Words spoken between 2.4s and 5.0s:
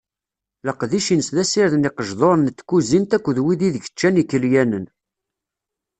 n tkuzint akked wid ideg ččan yikelyanen.